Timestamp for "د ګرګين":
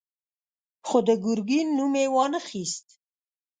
1.07-1.67